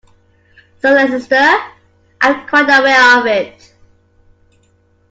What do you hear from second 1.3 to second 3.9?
I am quite aware of it.